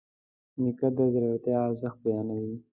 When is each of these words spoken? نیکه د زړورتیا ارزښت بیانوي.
نیکه 0.61 0.87
د 0.97 0.99
زړورتیا 1.13 1.57
ارزښت 1.67 1.97
بیانوي. 2.03 2.55